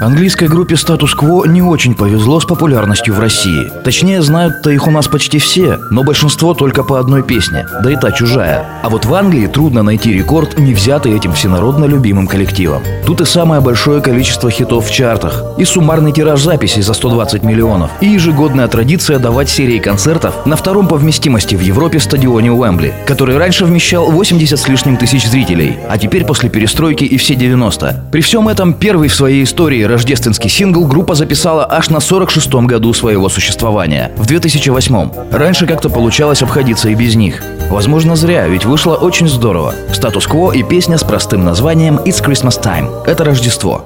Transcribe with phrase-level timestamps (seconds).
[0.00, 3.70] Английской группе Quo не очень повезло с популярностью в России.
[3.82, 7.96] Точнее, знают-то их у нас почти все, но большинство только по одной песне, да и
[7.96, 8.66] та чужая.
[8.82, 12.82] А вот в Англии трудно найти рекорд, не взятый этим всенародно любимым коллективом.
[13.06, 17.90] Тут и самое большое количество хитов в чартах, и суммарный тираж записей за 120 миллионов,
[18.00, 23.38] и ежегодная традиция давать серии концертов на втором по вместимости в Европе стадионе Уэмбли, который
[23.38, 28.08] раньше вмещал 80 с лишним тысяч зрителей, а теперь после перестройки и все 90.
[28.12, 32.92] При всем этом первый в своей истории рождественский сингл группа записала аж на 46-м году
[32.92, 35.12] своего существования, в 2008-м.
[35.32, 37.42] Раньше как-то получалось обходиться и без них.
[37.70, 39.74] Возможно, зря, ведь вышло очень здорово.
[39.92, 43.84] Статус-кво и песня с простым названием «It's Christmas Time»— это Рождество.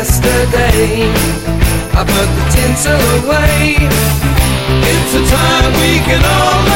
[0.00, 1.12] Yesterday.
[1.92, 3.76] I put the tinsel away.
[4.92, 6.69] It's a time we can all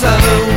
[0.00, 0.49] coração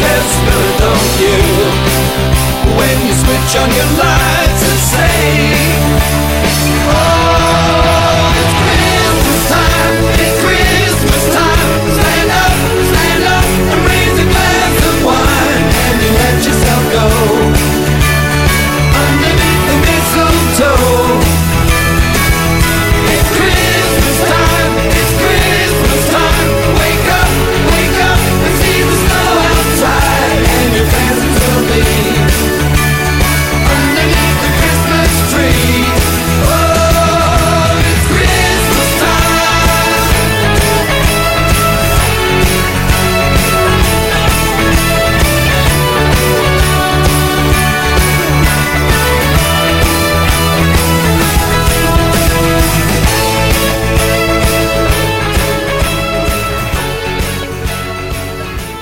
[0.00, 1.38] just as don't you?
[2.76, 4.65] When you switch on your lights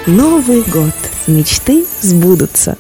[0.06, 0.92] Новый год.
[1.26, 2.76] мечты сбудутся.